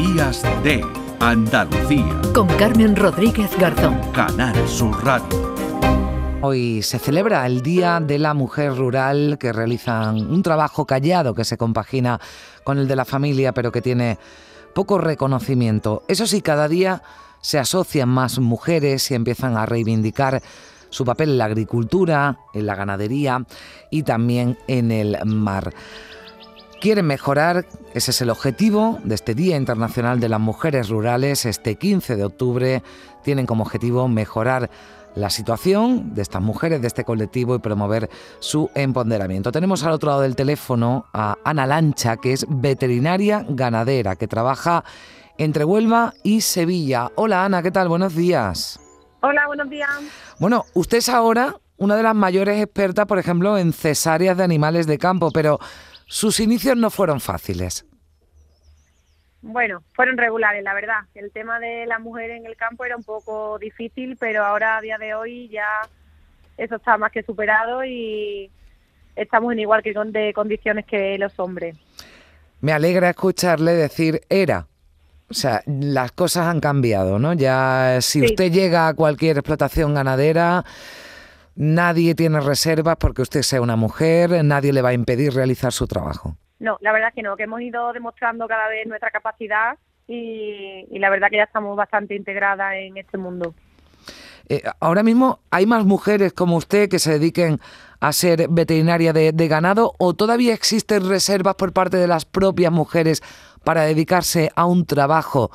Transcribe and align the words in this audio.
Días 0.00 0.42
de 0.64 0.82
Andalucía. 1.20 2.22
Con 2.34 2.48
Carmen 2.56 2.96
Rodríguez 2.96 3.50
Garzón. 3.58 4.00
Canal 4.12 4.56
Sur 4.66 5.04
Radio. 5.04 5.54
Hoy 6.40 6.80
se 6.80 6.98
celebra 6.98 7.44
el 7.44 7.60
Día 7.60 8.00
de 8.00 8.18
la 8.18 8.32
Mujer 8.32 8.74
Rural, 8.74 9.36
que 9.38 9.52
realizan 9.52 10.16
un 10.16 10.42
trabajo 10.42 10.86
callado 10.86 11.34
que 11.34 11.44
se 11.44 11.58
compagina 11.58 12.18
con 12.64 12.78
el 12.78 12.88
de 12.88 12.96
la 12.96 13.04
familia, 13.04 13.52
pero 13.52 13.70
que 13.70 13.82
tiene 13.82 14.16
poco 14.74 14.96
reconocimiento. 14.96 16.02
Eso 16.08 16.26
sí, 16.26 16.40
cada 16.40 16.66
día 16.66 17.02
se 17.42 17.58
asocian 17.58 18.08
más 18.08 18.38
mujeres 18.38 19.10
y 19.10 19.14
empiezan 19.14 19.58
a 19.58 19.66
reivindicar 19.66 20.40
su 20.88 21.04
papel 21.04 21.32
en 21.32 21.38
la 21.38 21.44
agricultura, 21.44 22.38
en 22.54 22.64
la 22.64 22.74
ganadería 22.74 23.44
y 23.90 24.02
también 24.04 24.56
en 24.66 24.92
el 24.92 25.18
mar. 25.26 25.74
Quieren 26.80 27.06
mejorar, 27.06 27.66
ese 27.92 28.10
es 28.10 28.22
el 28.22 28.30
objetivo 28.30 28.98
de 29.04 29.14
este 29.14 29.34
Día 29.34 29.58
Internacional 29.58 30.18
de 30.18 30.30
las 30.30 30.40
Mujeres 30.40 30.88
Rurales, 30.88 31.44
este 31.44 31.76
15 31.76 32.16
de 32.16 32.24
octubre, 32.24 32.82
tienen 33.22 33.44
como 33.44 33.64
objetivo 33.64 34.08
mejorar 34.08 34.70
la 35.14 35.28
situación 35.28 36.14
de 36.14 36.22
estas 36.22 36.40
mujeres, 36.40 36.80
de 36.80 36.86
este 36.86 37.04
colectivo 37.04 37.54
y 37.54 37.58
promover 37.58 38.08
su 38.38 38.70
empoderamiento. 38.74 39.52
Tenemos 39.52 39.84
al 39.84 39.92
otro 39.92 40.08
lado 40.08 40.22
del 40.22 40.34
teléfono 40.34 41.04
a 41.12 41.36
Ana 41.44 41.66
Lancha, 41.66 42.16
que 42.16 42.32
es 42.32 42.46
veterinaria 42.48 43.44
ganadera, 43.46 44.16
que 44.16 44.26
trabaja 44.26 44.82
entre 45.36 45.64
Huelva 45.64 46.14
y 46.22 46.40
Sevilla. 46.40 47.10
Hola 47.14 47.44
Ana, 47.44 47.62
¿qué 47.62 47.70
tal? 47.70 47.88
Buenos 47.88 48.14
días. 48.14 48.80
Hola, 49.20 49.46
buenos 49.48 49.68
días. 49.68 49.90
Bueno, 50.38 50.64
usted 50.72 50.96
es 50.96 51.10
ahora 51.10 51.56
una 51.76 51.96
de 51.96 52.02
las 52.02 52.14
mayores 52.14 52.62
expertas, 52.62 53.04
por 53.04 53.18
ejemplo, 53.18 53.58
en 53.58 53.74
cesáreas 53.74 54.36
de 54.36 54.44
animales 54.44 54.86
de 54.86 54.96
campo, 54.96 55.30
pero 55.30 55.58
sus 56.10 56.40
inicios 56.40 56.76
no 56.76 56.90
fueron 56.90 57.20
fáciles. 57.20 57.86
Bueno, 59.42 59.84
fueron 59.92 60.16
regulares, 60.18 60.64
la 60.64 60.74
verdad. 60.74 61.02
El 61.14 61.30
tema 61.30 61.60
de 61.60 61.86
la 61.86 62.00
mujer 62.00 62.32
en 62.32 62.46
el 62.46 62.56
campo 62.56 62.84
era 62.84 62.96
un 62.96 63.04
poco 63.04 63.60
difícil, 63.60 64.16
pero 64.18 64.44
ahora 64.44 64.78
a 64.78 64.80
día 64.80 64.98
de 64.98 65.14
hoy 65.14 65.48
ya 65.50 65.68
eso 66.58 66.74
está 66.74 66.98
más 66.98 67.12
que 67.12 67.22
superado 67.22 67.84
y 67.84 68.50
estamos 69.14 69.52
en 69.52 69.60
igual 69.60 69.84
que 69.84 69.94
con 69.94 70.10
de 70.10 70.32
condiciones 70.34 70.84
que 70.84 71.16
los 71.16 71.38
hombres. 71.38 71.76
Me 72.60 72.72
alegra 72.72 73.10
escucharle 73.10 73.74
decir 73.74 74.20
era. 74.28 74.66
O 75.30 75.34
sea, 75.34 75.62
las 75.66 76.10
cosas 76.10 76.48
han 76.48 76.58
cambiado, 76.58 77.20
¿no? 77.20 77.34
Ya 77.34 77.98
si 78.00 78.20
usted 78.24 78.50
llega 78.50 78.88
a 78.88 78.94
cualquier 78.94 79.38
explotación 79.38 79.94
ganadera, 79.94 80.64
nadie 81.60 82.14
tiene 82.14 82.40
reservas 82.40 82.96
porque 82.96 83.20
usted 83.20 83.42
sea 83.42 83.60
una 83.60 83.76
mujer, 83.76 84.42
nadie 84.42 84.72
le 84.72 84.80
va 84.80 84.88
a 84.88 84.92
impedir 84.94 85.34
realizar 85.34 85.72
su 85.72 85.86
trabajo. 85.86 86.34
No, 86.58 86.78
la 86.80 86.90
verdad 86.90 87.12
que 87.14 87.22
no, 87.22 87.36
que 87.36 87.42
hemos 87.42 87.60
ido 87.60 87.92
demostrando 87.92 88.48
cada 88.48 88.66
vez 88.68 88.86
nuestra 88.86 89.10
capacidad 89.10 89.76
y, 90.08 90.98
la 90.98 91.10
verdad 91.10 91.28
que 91.30 91.36
ya 91.36 91.44
estamos 91.44 91.76
bastante 91.76 92.16
integradas 92.16 92.72
en 92.76 92.96
este 92.96 93.18
mundo. 93.18 93.54
Eh, 94.48 94.62
ahora 94.80 95.02
mismo, 95.02 95.40
¿hay 95.50 95.66
más 95.66 95.84
mujeres 95.84 96.32
como 96.32 96.56
usted 96.56 96.88
que 96.88 96.98
se 96.98 97.12
dediquen 97.12 97.60
a 98.00 98.12
ser 98.12 98.48
veterinaria 98.48 99.12
de, 99.12 99.32
de 99.32 99.48
ganado 99.48 99.92
o 99.98 100.14
todavía 100.14 100.54
existen 100.54 101.06
reservas 101.06 101.56
por 101.56 101.74
parte 101.74 101.98
de 101.98 102.08
las 102.08 102.24
propias 102.24 102.72
mujeres 102.72 103.22
para 103.64 103.82
dedicarse 103.82 104.50
a 104.56 104.64
un 104.64 104.86
trabajo 104.86 105.50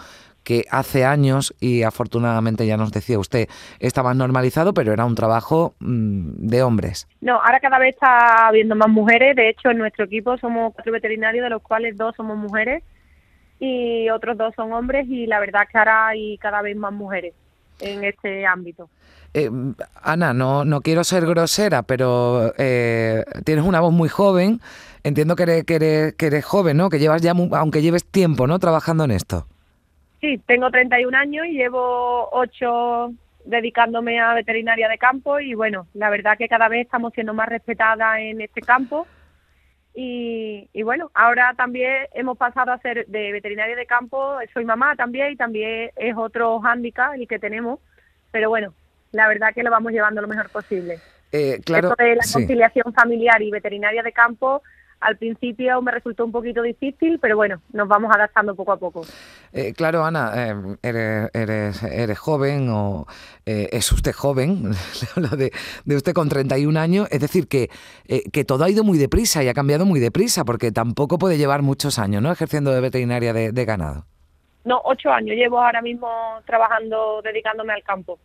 que 0.46 0.66
hace 0.70 1.04
años, 1.04 1.54
y 1.60 1.84
afortunadamente 1.84 2.66
ya 2.66 2.78
nos 2.78 2.92
decía 2.92 3.20
usted, 3.20 3.50
estaba 3.80 4.14
normalizado, 4.14 4.74
pero 4.74 4.94
era 4.94 5.04
un 5.04 5.16
trabajo 5.16 5.74
mm, 5.80 6.48
de 6.48 6.64
hombres. 6.64 7.08
No, 7.20 7.42
ahora 7.42 7.60
cada 7.60 7.80
vez 7.80 7.96
está 7.96 8.48
habiendo 8.48 8.76
más 8.76 8.88
mujeres. 8.88 9.36
De 9.36 9.50
hecho, 9.50 9.72
en 9.72 9.80
nuestro 9.80 10.06
equipo 10.06 10.38
somos 10.38 10.74
cuatro 10.74 10.94
veterinarios, 10.94 11.44
de 11.44 11.50
los 11.50 11.62
cuales 11.62 11.98
dos 11.98 12.16
somos 12.16 12.38
mujeres 12.38 12.84
y 13.60 14.10
otros 14.10 14.38
dos 14.38 14.54
son 14.56 14.72
hombres. 14.72 15.08
Y 15.10 15.26
la 15.26 15.40
verdad 15.40 15.68
que 15.70 15.78
ahora 15.78 16.08
hay 16.08 16.38
cada 16.38 16.62
vez 16.62 16.78
más 16.78 16.94
mujeres 16.94 17.34
en 17.80 18.04
este 18.04 18.46
ámbito. 18.46 18.88
Eh, 19.34 19.50
Ana, 20.02 20.34
no, 20.34 20.64
no 20.64 20.82
quiero 20.82 21.04
ser 21.04 21.26
grosera, 21.26 21.82
pero 21.82 22.54
eh, 22.58 23.26
tienes 23.44 23.66
una 23.66 23.82
voz 23.82 23.92
muy 23.92 24.10
joven. 24.10 24.62
Entiendo 25.04 25.36
que 25.36 25.44
eres, 25.44 25.64
que 25.66 25.76
eres, 25.76 26.14
que 26.14 26.28
eres 26.28 26.46
joven, 26.46 26.78
¿no? 26.78 26.90
Que 26.90 27.00
llevas 27.00 27.22
ya, 27.22 27.34
aunque 27.52 27.82
lleves 27.82 28.06
tiempo, 28.06 28.48
¿no? 28.48 28.60
Trabajando 28.60 29.04
en 29.04 29.12
esto. 29.12 29.48
Sí, 30.26 30.42
tengo 30.48 30.72
31 30.72 31.16
años 31.16 31.46
y 31.46 31.52
llevo 31.52 32.30
8 32.32 33.14
dedicándome 33.44 34.20
a 34.20 34.34
veterinaria 34.34 34.90
de 34.90 34.98
campo 34.98 35.40
y 35.40 35.54
bueno, 35.54 35.86
la 35.94 36.10
verdad 36.10 36.36
que 36.36 36.48
cada 36.48 36.68
vez 36.68 36.86
estamos 36.86 37.14
siendo 37.14 37.36
más 37.36 37.48
respetadas 37.48 38.18
en 38.18 38.42
este 38.42 38.62
campo. 38.62 39.06
Y, 39.94 40.68
bueno, 40.82 41.12
ahora 41.14 41.54
también 41.56 42.08
hemos 42.16 42.40
pasado 42.40 42.72
a 42.72 42.80
ser 42.80 43.06
de 43.06 43.34
veterinaria 43.34 43.76
de 43.76 43.86
campo, 43.86 44.40
soy 44.52 44.66
mamá 44.66 44.96
también 44.96 45.32
y 45.32 45.36
también 45.36 45.92
es 45.96 46.18
otro 46.18 46.60
hándicap 46.60 47.14
el 47.14 47.28
que 47.28 47.38
tenemos, 47.38 47.80
pero 48.32 48.50
bueno, 48.50 48.74
la 49.12 49.28
verdad 49.28 49.54
que 49.54 49.62
lo 49.62 49.70
vamos 49.70 49.92
llevando 49.92 50.24
lo 50.24 50.28
mejor 50.28 50.50
posible. 50.50 50.98
Eh, 51.32 51.62
claro, 51.64 51.92
Esto 51.92 52.04
de 52.04 52.16
la 52.16 52.24
conciliación 52.34 52.94
familiar 52.96 53.44
y 53.44 53.52
veterinaria 53.52 54.02
de 54.02 54.12
campo 54.12 54.64
al 55.00 55.18
principio 55.18 55.82
me 55.82 55.92
resultó 55.92 56.26
un 56.26 56.32
poquito 56.32 56.62
difícil, 56.62 57.20
pero 57.20 57.36
bueno, 57.36 57.62
nos 57.74 57.88
vamos 57.88 58.12
adaptando 58.14 58.56
poco 58.56 58.72
a 58.72 58.78
poco. 58.78 59.02
Eh, 59.54 59.74
claro, 59.74 60.04
Ana, 60.04 60.32
eh, 60.36 60.78
eres, 60.82 61.84
eres, 61.84 62.20
joven 62.20 62.70
o 62.70 63.06
eh, 63.46 63.70
es 63.72 63.92
usted 63.92 64.14
joven, 64.14 64.72
de, 65.38 65.52
de, 65.86 65.96
usted 65.96 66.14
con 66.14 66.30
31 66.30 66.80
años, 66.80 67.08
es 67.12 67.20
decir, 67.20 67.48
que, 67.48 67.70
que 68.32 68.46
todo 68.46 68.64
ha 68.64 68.70
ido 68.70 68.84
muy 68.84 68.98
deprisa 68.98 69.44
y 69.44 69.48
ha 69.48 69.54
cambiado 69.54 69.86
muy 69.86 70.00
deprisa, 70.00 70.44
porque 70.46 70.72
tampoco 70.72 71.18
puede 71.18 71.38
llevar 71.38 71.62
muchos 71.62 72.00
años, 72.00 72.22
¿no?, 72.22 72.32
ejerciendo 72.32 72.72
de 72.72 72.82
veterinaria 72.82 73.34
de, 73.34 73.52
de 73.52 73.66
ganado. 73.66 74.06
No, 74.64 74.82
ocho 74.84 75.12
años 75.12 75.36
llevo 75.36 75.62
ahora 75.62 75.82
mismo 75.82 76.10
trabajando, 76.46 77.22
dedicándome 77.24 77.74
al 77.74 77.84
campo. 77.84 78.18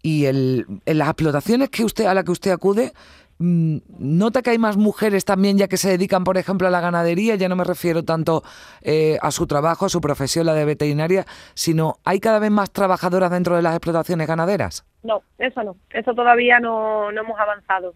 Y 0.00 0.26
el, 0.26 0.64
en 0.86 0.98
las 0.98 1.08
explotaciones 1.08 1.70
que 1.70 1.84
usted 1.84 2.06
a 2.06 2.14
la 2.14 2.22
que 2.22 2.30
usted 2.30 2.52
acude, 2.52 2.92
¿Nota 3.40 4.42
que 4.42 4.50
hay 4.50 4.58
más 4.58 4.76
mujeres 4.76 5.24
también 5.24 5.58
ya 5.58 5.68
que 5.68 5.76
se 5.76 5.90
dedican, 5.90 6.24
por 6.24 6.38
ejemplo, 6.38 6.66
a 6.66 6.70
la 6.70 6.80
ganadería? 6.80 7.36
Ya 7.36 7.48
no 7.48 7.54
me 7.54 7.62
refiero 7.62 8.02
tanto 8.04 8.42
eh, 8.82 9.16
a 9.22 9.30
su 9.30 9.46
trabajo, 9.46 9.86
a 9.86 9.88
su 9.88 10.00
profesión, 10.00 10.46
la 10.46 10.54
de 10.54 10.64
veterinaria, 10.64 11.24
sino 11.54 11.98
¿hay 12.04 12.18
cada 12.18 12.40
vez 12.40 12.50
más 12.50 12.72
trabajadoras 12.72 13.30
dentro 13.30 13.54
de 13.54 13.62
las 13.62 13.74
explotaciones 13.76 14.26
ganaderas? 14.26 14.84
No, 15.04 15.22
eso 15.38 15.62
no. 15.62 15.76
Eso 15.90 16.14
todavía 16.14 16.58
no, 16.58 17.12
no 17.12 17.20
hemos 17.20 17.38
avanzado. 17.38 17.94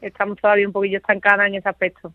Estamos 0.00 0.38
todavía 0.40 0.66
un 0.66 0.72
poquillo 0.72 0.98
estancadas 0.98 1.46
en 1.46 1.54
ese 1.54 1.68
aspecto. 1.68 2.12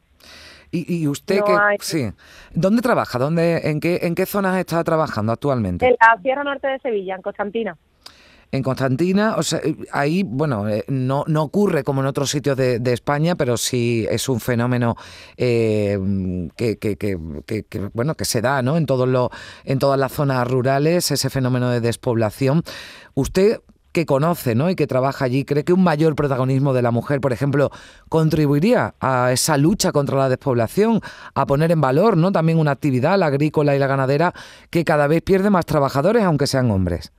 ¿Y, 0.72 1.08
usted 1.08 1.42
qué? 1.46 1.54
Sí. 1.80 2.12
¿Dónde 2.54 2.82
trabaja? 2.82 3.18
¿Dónde, 3.18 3.70
en, 3.70 3.80
qué, 3.80 4.00
¿En 4.02 4.14
qué 4.14 4.26
zonas 4.26 4.58
está 4.58 4.84
trabajando 4.84 5.32
actualmente? 5.32 5.86
En 5.86 5.96
la 6.02 6.22
Sierra 6.22 6.44
Norte 6.44 6.68
de 6.68 6.80
Sevilla, 6.80 7.16
en 7.16 7.22
Constantina 7.22 7.78
en 8.52 8.64
Constantina, 8.64 9.36
o 9.38 9.44
sea, 9.44 9.60
eh, 9.60 9.76
ahí, 9.92 10.24
bueno, 10.24 10.68
eh, 10.70 10.84
no, 10.88 11.24
no 11.28 11.44
ocurre 11.44 11.84
como 11.84 12.02
en 12.02 12.08
otros 12.08 12.30
sitios 12.30 12.58
de, 12.58 12.82
España, 12.96 13.36
pero 13.36 13.58
sí 13.58 14.08
es 14.10 14.30
un 14.30 14.40
fenómeno 14.40 14.96
eh, 15.38 16.00
que, 16.56 16.78
que, 16.78 16.96
que, 16.98 17.90
bueno, 17.94 18.16
que 18.16 18.26
se 18.26 18.42
da, 18.42 18.62
¿no? 18.62 18.78
En 18.78 18.86
todos 18.86 19.08
los, 19.08 19.30
en 19.66 19.80
todas 19.80 20.00
las 20.00 20.14
zonas 20.14 20.48
rurales, 20.48 21.12
ese 21.12 21.30
fenómeno 21.30 21.70
de 21.70 21.82
despoblación. 21.82 22.64
Usted 23.14 23.60
que 23.96 24.06
conoce 24.06 24.56
¿no? 24.56 24.70
y 24.70 24.76
que 24.76 24.88
trabaja 24.88 25.24
allí, 25.24 25.46
¿cree 25.46 25.64
que 25.64 25.72
un 25.72 25.82
mayor 25.82 26.16
protagonismo 26.16 26.74
de 26.74 26.82
la 26.82 26.92
mujer, 26.92 27.22
por 27.22 27.32
ejemplo, 27.32 27.72
contribuiría 28.10 28.94
a 29.00 29.32
esa 29.32 29.56
lucha 29.56 29.94
contra 29.94 30.18
la 30.18 30.28
despoblación, 30.28 31.00
a 31.34 31.46
poner 31.46 31.72
en 31.72 31.80
valor 31.80 32.18
¿no? 32.18 32.34
también 32.34 32.60
una 32.60 32.72
actividad, 32.72 33.18
la 33.18 33.28
agrícola 33.28 33.74
y 33.74 33.80
la 33.80 33.88
ganadera, 33.88 34.34
que 34.70 34.84
cada 34.84 35.08
vez 35.08 35.22
pierde 35.22 35.50
más 35.50 35.66
trabajadores, 35.66 36.24
aunque 36.24 36.46
sean 36.46 36.70
hombres? 36.72 37.14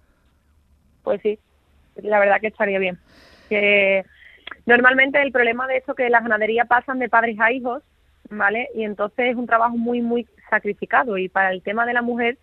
Pues 1.06 1.22
sí, 1.22 1.38
la 2.02 2.18
verdad 2.18 2.40
que 2.40 2.48
estaría 2.48 2.80
bien. 2.80 2.98
Que 3.48 4.04
normalmente 4.66 5.22
el 5.22 5.30
problema 5.30 5.68
de 5.68 5.76
esto 5.76 5.94
que 5.94 6.10
las 6.10 6.24
ganaderías 6.24 6.66
pasan 6.66 6.98
de 6.98 7.08
padres 7.08 7.38
a 7.38 7.52
hijos, 7.52 7.84
¿vale? 8.28 8.70
Y 8.74 8.82
entonces 8.82 9.30
es 9.30 9.36
un 9.36 9.46
trabajo 9.46 9.76
muy, 9.76 10.02
muy 10.02 10.26
sacrificado. 10.50 11.16
Y 11.16 11.28
para 11.28 11.52
el 11.52 11.62
tema 11.62 11.86
de 11.86 11.92
la 11.92 12.02
mujer, 12.02 12.38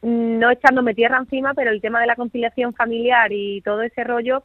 no 0.00 0.50
echándome 0.50 0.94
tierra 0.94 1.18
encima, 1.18 1.52
pero 1.52 1.70
el 1.70 1.82
tema 1.82 2.00
de 2.00 2.06
la 2.06 2.16
conciliación 2.16 2.72
familiar 2.72 3.30
y 3.30 3.60
todo 3.60 3.82
ese 3.82 4.04
rollo 4.04 4.44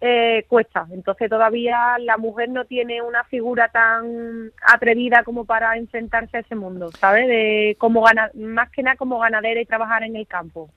eh, 0.00 0.44
cuesta. 0.46 0.86
Entonces 0.92 1.28
todavía 1.28 1.98
la 1.98 2.18
mujer 2.18 2.50
no 2.50 2.66
tiene 2.66 3.02
una 3.02 3.24
figura 3.24 3.66
tan 3.66 4.52
atrevida 4.62 5.24
como 5.24 5.44
para 5.44 5.76
enfrentarse 5.76 6.36
a 6.36 6.40
ese 6.40 6.54
mundo, 6.54 6.92
¿sabes? 6.92 7.26
De 7.26 7.74
como 7.80 8.02
gana, 8.02 8.30
más 8.34 8.70
que 8.70 8.84
nada 8.84 8.94
como 8.94 9.18
ganadera 9.18 9.60
y 9.60 9.66
trabajar 9.66 10.04
en 10.04 10.14
el 10.14 10.28
campo 10.28 10.70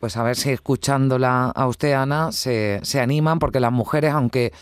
pues 0.00 0.16
a 0.16 0.22
ver 0.22 0.36
si 0.36 0.50
escuchándola 0.50 1.52
a 1.54 1.66
usted, 1.66 1.92
Ana, 1.92 2.32
se, 2.32 2.80
se 2.82 3.00
animan, 3.00 3.38
porque 3.38 3.60
las 3.60 3.72
mujeres, 3.72 4.12
aunque 4.12 4.52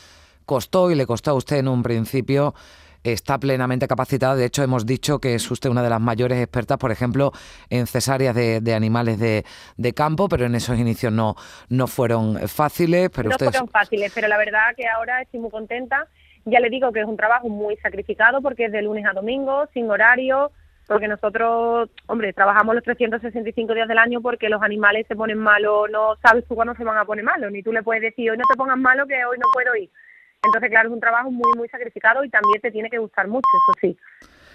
costó 0.44 0.90
y 0.90 0.94
le 0.94 1.06
costó 1.06 1.30
a 1.30 1.34
usted 1.34 1.58
en 1.58 1.68
un 1.68 1.82
principio, 1.82 2.54
está 3.02 3.38
plenamente 3.38 3.86
capacitada. 3.86 4.34
De 4.34 4.44
hecho, 4.44 4.62
hemos 4.62 4.86
dicho 4.86 5.20
que 5.20 5.34
es 5.34 5.50
usted 5.50 5.70
una 5.70 5.82
de 5.82 5.90
las 5.90 6.00
mayores 6.00 6.38
expertas, 6.38 6.78
por 6.78 6.90
ejemplo, 6.90 7.32
en 7.70 7.86
cesáreas 7.86 8.34
de, 8.34 8.74
animales 8.74 9.18
de, 9.18 9.92
campo, 9.94 10.28
pero 10.28 10.46
en 10.46 10.54
esos 10.54 10.78
inicios 10.78 11.12
no, 11.12 11.34
no 11.68 11.86
fueron 11.86 12.48
fáciles. 12.48 13.10
Pero 13.10 13.30
no 13.30 13.38
fueron 13.38 13.68
fáciles, 13.68 14.12
pero 14.14 14.28
la 14.28 14.36
verdad 14.36 14.74
que 14.76 14.86
ahora 14.86 15.22
estoy 15.22 15.40
muy 15.40 15.50
contenta. 15.50 16.06
Ya 16.44 16.60
le 16.60 16.70
digo 16.70 16.92
que 16.92 17.00
es 17.00 17.06
un 17.06 17.16
trabajo 17.16 17.48
muy 17.48 17.76
sacrificado 17.76 18.40
porque 18.40 18.66
es 18.66 18.72
de 18.72 18.82
lunes 18.82 19.04
a 19.06 19.12
domingo, 19.12 19.66
sin 19.74 19.90
horario, 19.90 20.50
porque 20.88 21.06
nosotros, 21.06 21.90
hombre, 22.06 22.32
trabajamos 22.32 22.74
los 22.74 22.82
365 22.82 23.74
días 23.74 23.86
del 23.86 23.98
año 23.98 24.20
porque 24.20 24.48
los 24.48 24.62
animales 24.62 25.06
se 25.06 25.14
ponen 25.14 25.38
malos, 25.38 25.88
no 25.90 26.16
sabes 26.22 26.44
tú 26.48 26.56
cuándo 26.56 26.74
se 26.74 26.82
van 26.82 26.96
a 26.96 27.04
poner 27.04 27.24
malos, 27.24 27.52
ni 27.52 27.62
tú 27.62 27.72
le 27.72 27.84
puedes 27.84 28.02
decir, 28.02 28.30
hoy 28.30 28.38
no 28.38 28.44
te 28.50 28.56
pongas 28.56 28.78
malo 28.78 29.06
que 29.06 29.24
hoy 29.24 29.38
no 29.38 29.46
puedo 29.52 29.76
ir. 29.76 29.90
Entonces, 30.42 30.70
claro, 30.70 30.88
es 30.88 30.94
un 30.94 31.00
trabajo 31.00 31.30
muy, 31.30 31.52
muy 31.56 31.68
sacrificado 31.68 32.24
y 32.24 32.30
también 32.30 32.60
te 32.60 32.70
tiene 32.70 32.90
que 32.90 32.98
gustar 32.98 33.28
mucho, 33.28 33.46
eso 33.68 33.78
sí 33.80 33.98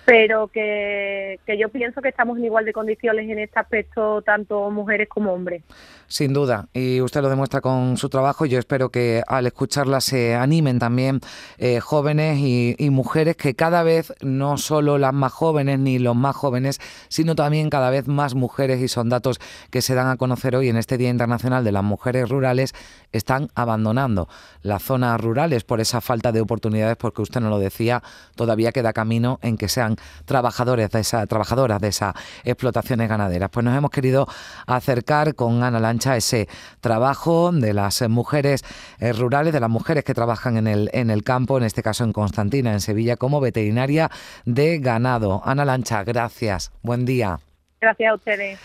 pero 0.05 0.47
que, 0.47 1.39
que, 1.45 1.57
yo 1.57 1.69
pienso 1.69 2.01
que 2.01 2.09
estamos 2.09 2.37
en 2.37 2.45
igual 2.45 2.65
de 2.65 2.73
condiciones 2.73 3.29
en 3.29 3.39
este 3.39 3.59
aspecto, 3.59 4.21
tanto 4.21 4.69
mujeres 4.69 5.07
como 5.07 5.33
hombres. 5.33 5.63
Sin 6.07 6.33
duda, 6.33 6.67
y 6.73 7.01
usted 7.01 7.21
lo 7.21 7.29
demuestra 7.29 7.61
con 7.61 7.97
su 7.97 8.09
trabajo. 8.09 8.45
Yo 8.45 8.59
espero 8.59 8.89
que 8.89 9.23
al 9.27 9.47
escucharla 9.47 10.01
se 10.01 10.35
animen 10.35 10.77
también 10.77 11.21
eh, 11.57 11.79
jóvenes 11.79 12.37
y, 12.39 12.75
y, 12.77 12.89
mujeres, 12.89 13.35
que 13.35 13.55
cada 13.55 13.83
vez 13.83 14.13
no 14.21 14.57
solo 14.57 14.97
las 14.97 15.13
más 15.13 15.31
jóvenes 15.31 15.79
ni 15.79 15.99
los 15.99 16.15
más 16.15 16.35
jóvenes, 16.35 16.79
sino 17.07 17.35
también 17.35 17.69
cada 17.69 17.89
vez 17.89 18.07
más 18.07 18.35
mujeres, 18.35 18.81
y 18.81 18.87
son 18.87 19.09
datos 19.09 19.39
que 19.71 19.81
se 19.81 19.95
dan 19.95 20.07
a 20.07 20.17
conocer 20.17 20.55
hoy 20.55 20.69
en 20.69 20.77
este 20.77 20.97
Día 20.97 21.09
Internacional 21.09 21.63
de 21.63 21.71
las 21.71 21.83
Mujeres 21.83 22.29
Rurales, 22.29 22.73
están 23.11 23.49
abandonando 23.55 24.27
las 24.61 24.83
zonas 24.83 25.19
rurales 25.19 25.63
por 25.63 25.81
esa 25.81 26.01
falta 26.01 26.31
de 26.31 26.41
oportunidades, 26.41 26.97
porque 26.97 27.21
usted 27.21 27.41
no 27.41 27.49
lo 27.49 27.59
decía, 27.59 28.03
todavía 28.35 28.71
queda 28.71 28.93
camino 28.93 29.39
en 29.41 29.57
que 29.57 29.69
sean 29.69 29.92
trabajadores 30.25 30.89
de 30.89 30.99
esa, 30.99 31.25
trabajadoras 31.27 31.79
de 31.81 31.89
esas 31.89 32.13
explotaciones 32.43 33.09
ganaderas. 33.09 33.49
Pues 33.49 33.63
nos 33.63 33.77
hemos 33.77 33.91
querido 33.91 34.27
acercar 34.67 35.35
con 35.35 35.63
Ana 35.63 35.79
Lancha 35.79 36.17
ese 36.17 36.47
trabajo 36.81 37.51
de 37.51 37.73
las 37.73 38.07
mujeres 38.09 38.63
eh, 38.99 39.13
rurales, 39.13 39.53
de 39.53 39.59
las 39.59 39.69
mujeres 39.69 40.03
que 40.03 40.13
trabajan 40.13 40.57
en 40.57 40.67
el, 40.67 40.89
en 40.93 41.09
el 41.09 41.23
campo, 41.23 41.57
en 41.57 41.63
este 41.63 41.83
caso 41.83 42.03
en 42.03 42.13
Constantina, 42.13 42.71
en 42.71 42.81
Sevilla, 42.81 43.17
como 43.17 43.39
veterinaria 43.39 44.09
de 44.45 44.79
ganado. 44.79 45.41
Ana 45.45 45.65
Lancha, 45.65 46.03
gracias. 46.03 46.71
Buen 46.81 47.05
día. 47.05 47.39
Gracias 47.81 48.11
a 48.11 48.15
ustedes. 48.15 48.59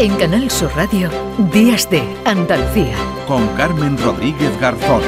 En 0.00 0.16
Canal 0.16 0.50
Sur 0.50 0.74
Radio, 0.74 1.08
Días 1.52 1.88
de 1.88 2.02
Andalucía. 2.24 2.96
Con 3.28 3.46
Carmen 3.56 3.96
Rodríguez 3.96 4.60
Garzón. 4.60 5.02